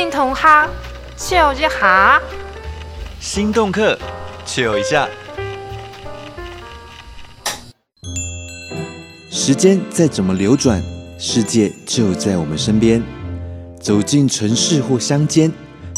[0.00, 0.48] 心同客，
[1.14, 2.18] 笑一下。
[3.20, 3.98] 心动客，
[4.46, 5.06] 笑一下。
[9.30, 10.82] 时间再怎么流转，
[11.18, 13.02] 世界就在我们身边。
[13.78, 15.52] 走进城市或乡间，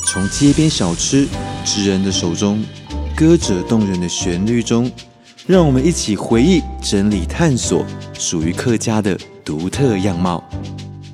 [0.08, 1.28] 从街边小吃、
[1.64, 2.60] 职人的手中，
[3.16, 4.90] 歌者动人的旋律中，
[5.46, 10.42] 让我们一起回忆、整理、探索属于客家的独特样貌。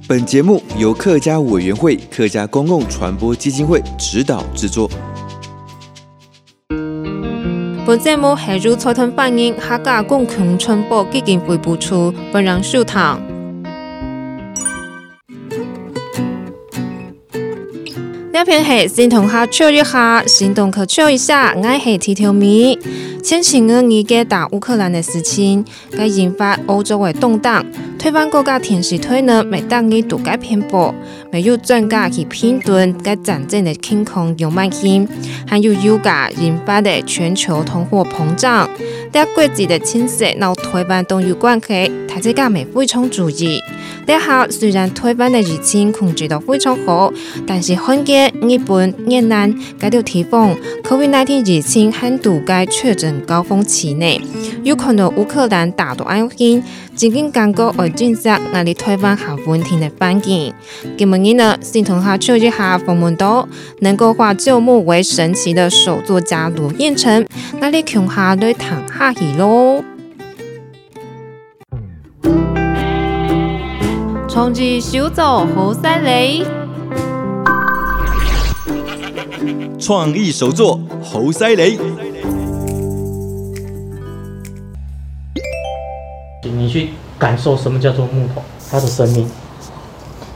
[0.09, 4.89] 本节目由客家委员会客家公共传播基金会指导制作。
[7.87, 12.99] 本节目系由财团反映客家公共传播基金会播出，本人收听。
[18.33, 22.79] 这片系心同客笑一下，心动客笑一下，我系提条咪。
[23.23, 27.63] 前几个月嘅打乌克兰的事情，该引发欧洲的动荡。
[27.99, 30.95] 台湾国家电视台呢，每当你独家偏播，
[31.33, 35.07] 没有专家去评断该战争的情况有蛮轻，
[35.45, 38.71] 还有油价引发的全球通货膨胀，
[39.13, 43.61] 啲国际的情势闹台湾都有关系，大家咪非常注意。
[44.07, 47.13] 呢下虽然台湾的疫情控制得非常好，
[47.47, 54.21] 但是看见日本、越南该条地方，COVID-19 疫情还度该确诊高峰期内，
[54.63, 56.63] 有可能乌克兰打到安心。
[56.99, 60.53] 曾经讲过会建设我哋台湾好稳定的环境。
[60.97, 63.49] 今日呢，先同客笑一下访问到
[63.83, 67.25] 能够化旧木为神奇的手作家罗彦成，
[67.61, 69.85] 我哋共下来谈下去咯。
[74.29, 76.45] 创意手作好犀利，
[79.79, 81.79] 创意手作好犀利。
[86.59, 89.31] 你去感受什么叫做木头，它的生命，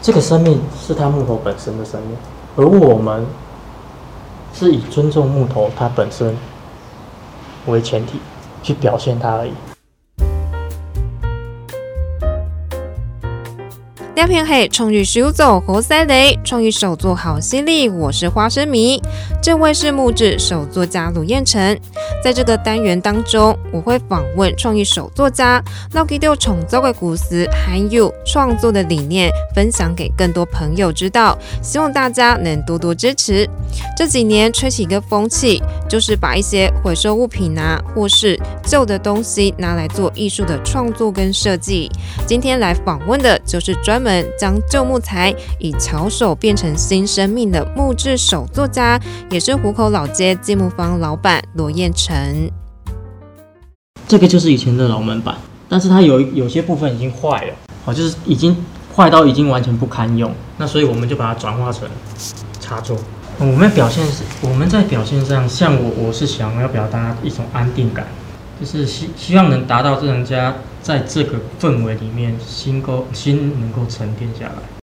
[0.00, 2.16] 这个生命是它木头本身的生命，
[2.54, 3.26] 而我们
[4.54, 6.36] 是以尊重木头它本身
[7.66, 8.20] 为前提
[8.62, 9.52] 去表现它而已。
[14.14, 17.88] 亮片黑创意手作好犀利，创意手作好犀利。
[17.88, 19.02] 我是花生米，
[19.42, 21.76] 这位是木质手作家鲁彦成。
[22.22, 25.62] 在这个单元当中，我会访问创意手作家，
[25.92, 31.36] 让给到创作的故事，还有创作的理念，分享给更多朋友知道。
[31.60, 33.48] 希望大家能多多支持。
[33.96, 41.90] 这几年吹起一个风气，就是把一些回收物品啊，或是旧的东西拿来做艺术的创作跟设计。
[42.24, 52.11] 今天来访问的就是专门将旧木材以巧手变成新生命的木质手作家，也是湖口老街积木坊老板罗彦成。
[54.06, 55.34] 这个就是以前的老门板，
[55.68, 57.54] 但是它有有些部分已经坏了，
[57.86, 58.54] 哦，就是已经
[58.94, 60.30] 坏到已经完全不堪用。
[60.58, 61.88] 那所以我们就把它转化成
[62.60, 62.96] 插座。
[63.38, 68.06] 我们表现是我们在表现上，像我我是想要表达一种安定感，
[68.60, 74.81] 就是希希望能达到这人家在这个氛围里面心够心能够沉淀下来。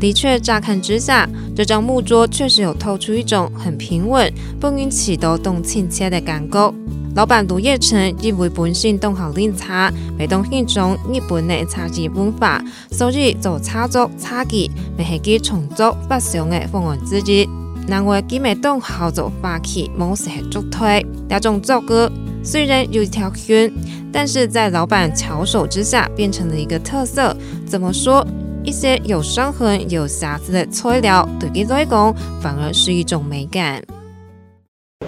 [0.00, 6.74] 的确，乍看之下，这张木桌确实有透出一种很平稳、不允起都动亲切的感觉。
[7.14, 17.46] 老板卢彦成认为本身懂好练茶，未懂那种日本的茶技文化，所以做茶桌茶技，未系佢创作不上的方案之一。
[17.86, 21.04] 难为佢未懂好做法器，模式系助推。
[21.28, 22.10] 这种作歌
[22.42, 23.70] 虽然有一条线，
[24.12, 27.36] 但是在老板巧手之下，变成了一个特色。
[27.66, 28.24] 怎么说？
[28.62, 33.82] 一些有伤痕、有瑕疵的材料，对佢来讲，反而是一种美感。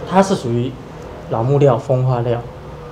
[0.09, 0.71] 它是属于。
[1.31, 2.43] 老木料、风化料，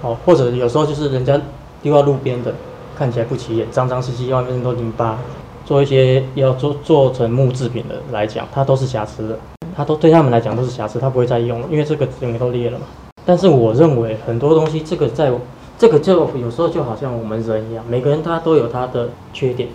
[0.00, 1.38] 哦，或者有时候就是人家
[1.82, 2.54] 丢到路边的，
[2.96, 5.18] 看起来不起眼，脏脏兮兮，外面都泥巴，
[5.66, 9.38] 做一些要做做成木制品的来讲，它都是瑕疵的，
[9.76, 12.86] 它都对他们来讲都是瑕疵，它不会再用了，因为这个整个都裂了嘛。
[13.26, 15.30] 但是我认为很多东西，这个在
[15.76, 19.68] 这个就有时候就好像我们人一样，每个人他都有他的缺点，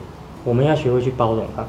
[0.45, 1.65] 我们要学会去包容它。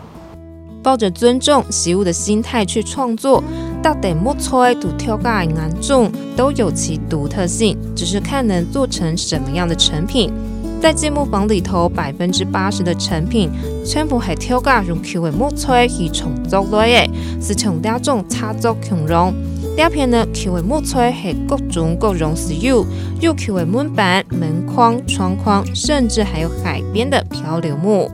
[0.83, 3.43] 抱着尊重习物的心态去创作，
[3.83, 10.33] 到底木材独挑个眼中都有其独特性，只是看能做成什么样的成品。
[10.81, 13.51] 在积木房里头，百分之八十的成品
[13.85, 17.13] 全部系挑个用旧的木材去创作来的，
[17.43, 19.35] 是从两种插作形容。
[19.77, 22.87] 两片呢，旧的木材系各种各样使用，
[23.21, 28.09] 有旧的门板、门框、窗框，甚至还有海边的漂流木。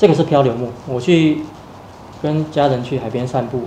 [0.00, 1.44] 这个是漂流木，我去。
[2.22, 3.62] 跟家人去海边散步，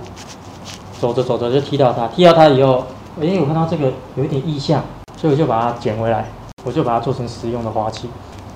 [1.00, 2.84] 走着走着就踢到它，踢到它以后，
[3.20, 4.80] 哎，我看到这个有一点意象，
[5.16, 6.28] 所以我就把它捡回来，
[6.62, 8.08] 我就把它做成实用的花器。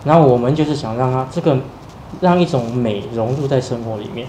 [0.04, 1.58] 然后我们就是想让它这个
[2.20, 4.28] 让一种美融入在生活里面。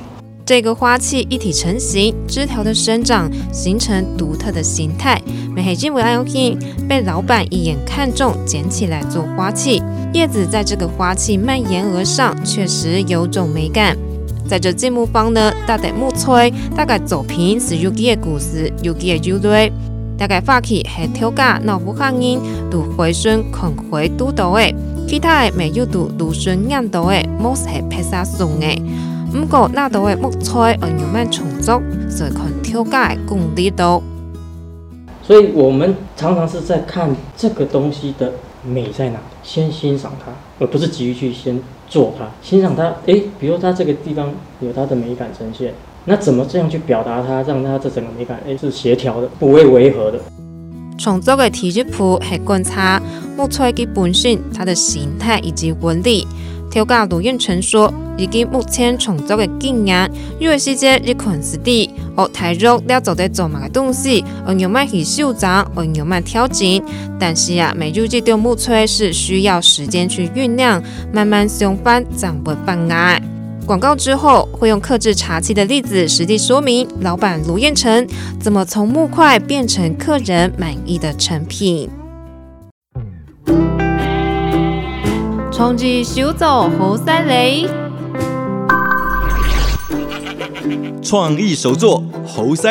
[0.50, 5.22] 这个花器一体成型，枝条的生长形成独特的形态。
[5.54, 6.58] 美黑金维安金
[6.88, 9.80] 被老板一眼看中，捡起来做花器。
[10.12, 13.96] 叶子在这个花器蔓延而上，确实有种美感。
[14.48, 19.72] 在这节目方呢，大概木吹，大概作品是有几个故事，有几个酒类。
[20.18, 22.40] 大概花器是挑架脑部声音，
[22.72, 24.74] 读回顺看回都到的，
[25.08, 28.66] 其他的没有都芦笋硬度的，莫是拍沙送的。
[29.32, 31.80] 不过那都会木吹而又蛮充足，
[32.10, 34.02] 所以看挑架的功力度。
[35.22, 38.34] 所以我们常常是在看这个东西的
[38.64, 42.26] 美在哪，先欣赏它，而不是急于去先做它。
[42.42, 44.32] 欣赏它，诶，比如它这个地方
[44.62, 45.76] 有它的美感呈现，
[46.06, 50.20] 那怎么这样去表达它，让它这整个美感诶是协调的，不会违和的。
[51.00, 53.02] 创作的体质谱是观察
[53.36, 56.28] 木材的本性、它的形态以及纹理。
[56.70, 66.80] 调教卢彦成说，以及目前创作的经验，有些时间一款是的，哦，太弱了做得做嘛个东西，而又蛮去修正，而又蛮调整。
[67.20, 73.20] 但是啊，每入这种木材是需要时间去酝酿，慢慢上班长不半爱。
[73.70, 78.08] 广告之后会用克制茶器的例子实地说明，老板卢彦成
[78.40, 81.88] 怎么从木块变成客人满意的成品。
[85.52, 87.70] 创意手作好犀利！
[91.04, 92.70] 创意手作好犀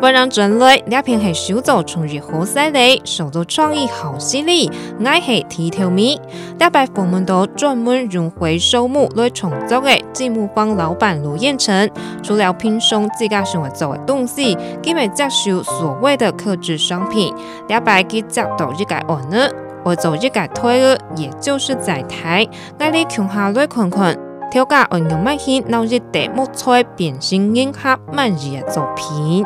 [0.00, 0.02] 利！
[0.02, 4.70] 本人专类，两片系手作创意好犀利，手作创意好犀利，
[5.04, 6.18] 爱系剃头米。
[6.58, 11.88] 两摆访问到专门用回收木来创作的积木坊老板卢彦成，
[12.22, 17.34] 除了平常自家想做的东西，佢咪接受所谓的客制商品。
[17.68, 19.48] 两摆佢接到一个案呢，
[19.84, 22.48] 我做一个推了，也就是在台，
[22.78, 24.16] 爱你穷下来看看，
[24.50, 29.44] 调价按用麦片，闹一地木材变形硬盒满意的作品。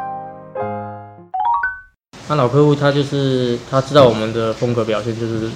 [2.28, 5.50] 那老客户他就是他知道我们的风格表现就是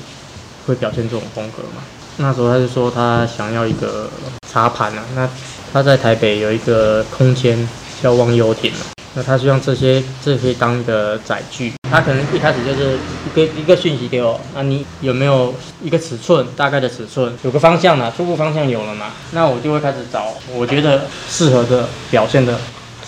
[0.67, 1.83] 会表现这种风格嘛。
[2.19, 4.11] 那时候他就说他想要一个
[4.47, 5.29] 茶盘啊，那
[5.73, 7.69] 他在台北有一个空间
[8.03, 8.73] 叫忘忧亭，
[9.15, 11.73] 那他希望这些这可以当一个载具。
[11.91, 19.07] 他可能一开始就是一个一个讯息给我，那你有没有一个尺寸，大概的尺寸，有个方向了，初步方向有了嘛？
[19.31, 22.59] 那我就会开始找我觉得适合的表现的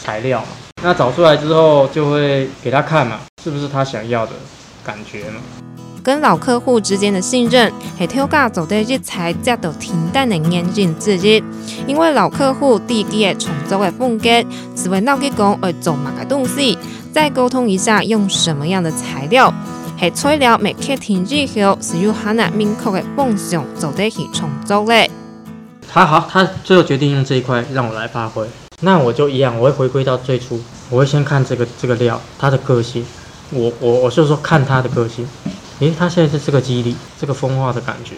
[0.03, 0.47] 材料嘛。
[0.83, 4.33] 那找出来之后，就会给他看嘛，是不是他想要的
[4.85, 5.41] 感觉呢？
[6.03, 11.43] 跟老客户之间的信任，是挑架做的一材接到停淡的严谨之一。
[11.87, 14.29] 因为老客户第一个创作的风格，
[14.75, 16.79] 只会脑筋讲会做嘛个东西，
[17.13, 19.53] 再沟通一下用什么样的材料，
[19.99, 25.11] 系材料没客厅之后，是有很明确的方向做得去创作的。
[25.93, 28.47] 他好，他最后决定用这一块让我来发挥。
[28.81, 30.59] 那我就一样，我会回归到最初，
[30.89, 33.05] 我会先看这个这个料，它的个性，
[33.51, 35.27] 我我我就说看它的个性，
[35.81, 38.15] 诶，它现在是这个肌理，这个风化的感觉，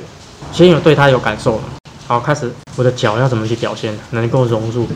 [0.53, 1.63] 先有对它有感受了，
[2.07, 4.87] 好，开始我的脚要怎么去表现，能够融入。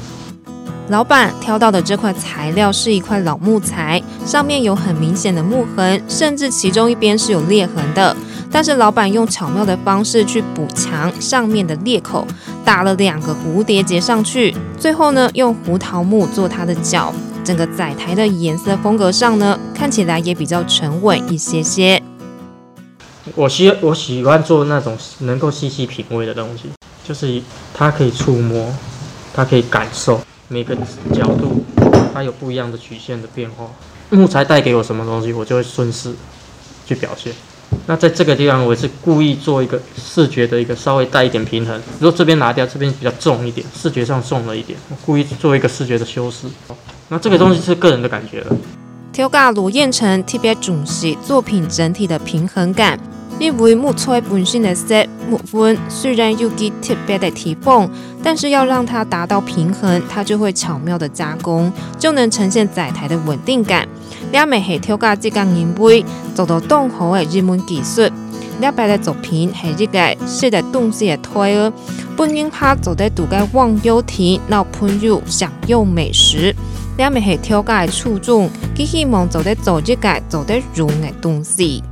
[0.88, 8.16] 老板挑到的这块材料是一块老木材，上面有很明显的木痕，甚至其中一边是有裂痕的。
[8.52, 12.24] 但是老板用巧妙的方式去补强上面的裂口，
[12.64, 17.12] 打了两个蝴蝶结上去，最后呢用胡桃木做它的脚，
[17.46, 22.02] 整个载台的颜色风格上呢看起来也比较沉稳一些些。
[23.36, 26.64] 我喜我喜欢做那种能够细细品味的东西，
[27.06, 27.40] 就是
[27.72, 28.74] 它可以触摸，
[29.32, 30.74] 它可以感受每个
[31.14, 31.64] 角度，
[32.12, 33.70] 它有不一样的曲线的变化。
[34.10, 36.12] 木材带给我什么东西，我就会顺势
[36.84, 37.32] 去表现。
[37.86, 41.80] 那在这个地方，我是故意做一个视觉的一个稍微带一点平衡。
[42.00, 46.48] 如果这边拿掉，这边比较重一点，视觉上重了一点，我故意做一个视觉的修饰。
[47.08, 48.56] 那这个东西是个人的感觉了。
[49.12, 52.98] 调教卢彦成特别重视作品整体的平衡感，
[53.38, 57.88] 因为木材本身的色木纹虽然有个特别的提缝，
[58.22, 63.88] 但是要让它达到平衡，它就会巧妙的加工，就能呈现载台的稳定感。
[64.32, 68.02] 两枚系调教这个人为做到当好的入门技术，
[68.60, 71.72] 两摆的作品系一个写的东西的推儿，
[72.16, 76.54] 本人他做在独个忘忧亭，让朋友享用美食。
[76.96, 81.82] 两枚系调教的初衷，佢希望做在做即个做在用的东西。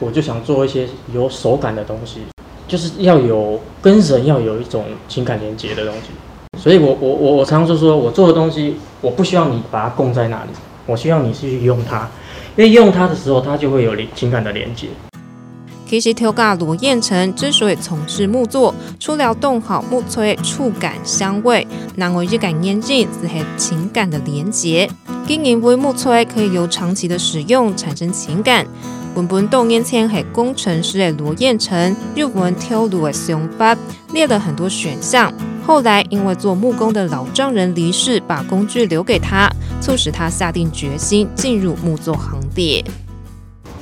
[0.00, 2.20] 我就想做一些有手感的东西，
[2.66, 6.08] 就是要有跟人要有一种情感连接的东西。
[6.58, 10.50] 所以我我我我常常就说，我做的东西，我不需要你把它供在那里。
[10.86, 12.08] 我希望你去用它，
[12.56, 14.86] 因为用它的时候，它就会有情感的连接。
[15.92, 24.88] 其实调咖罗彦成之所以从事木作，除了动好木材触感香味，难为一个关键是和情感的连接。
[25.26, 28.66] 经营微木材可以由长期的使用产生情感。
[29.14, 33.76] 本本多年前系工程师的罗彦成，入门挑路的想法，
[34.14, 35.30] 列了很多选项。
[35.62, 39.46] 后来因为做木工的老丈人离世，把工具留给他，
[39.82, 42.82] 促使他下定决心进入木作行列。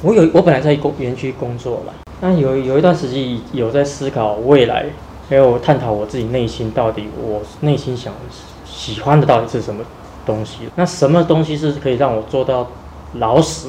[0.03, 4.87] 我有，我本来在工园区工作了，那有有一段时间有在思考未来，
[5.29, 8.13] 还有探讨我自己内心到底我内心想
[8.65, 9.85] 喜欢的到底是什么
[10.25, 10.61] 东西。
[10.75, 12.67] 那什么东西是可以让我做到
[13.19, 13.69] 老死，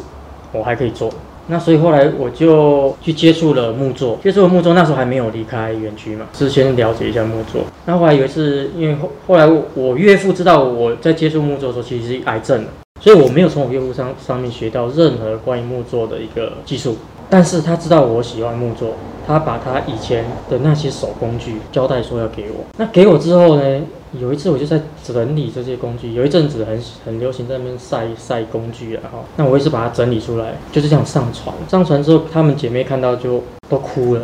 [0.53, 1.11] 我还可以做？
[1.47, 7.63] 那所以后来我就去接触了木作，接触了木作，那时候还没有离开园区嘛，是先了解一下木作。
[7.85, 12.69] 那后来有一次，因为后后来我岳父知道我在接触木作的时候，其实是癌症了。
[13.01, 16.95] 所以我没有从我岳父上上面学到任何关于木作的一个技术，
[17.31, 18.93] 但是他知道我喜欢木作，
[19.25, 22.63] 他把他以前的那些手工具交代说要给我。
[22.77, 23.81] 那给我之后呢，
[24.19, 31.55] 有一次我就在整理这些工具，有一阵子很很流行在那边晒晒工具啊，哈，那我也是把它整理出来，就是这样上传。
[31.67, 34.21] 上传之后，他们姐妹看到就都哭了。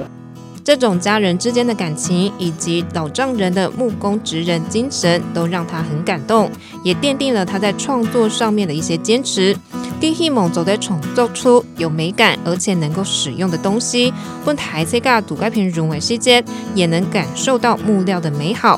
[0.67, 6.51] 这种家人之间的感情，以及老丈人的木工职人精神，都让他很感动，
[6.83, 9.55] 也奠定了他在创作上面的一些坚持。
[10.01, 16.43] 更希望走在创作出有美感而且能够使用的东西，问台车架涂改片融为细节，
[16.75, 18.77] 也能感受到木料的美好。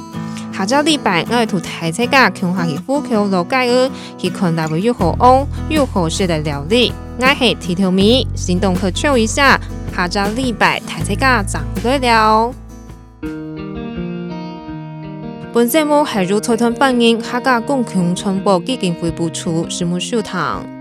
[0.53, 6.93] 下昼礼拜我要涂台车架，强化去补强楼盖儿，去看那位又好温又好食的料理。
[7.19, 9.60] 我系提条米，行动可抽一下。
[10.00, 12.53] 下周礼拜台车架长对了。
[15.51, 20.78] 本节目系由财团反映客家共享传播基金会播出，节目收听。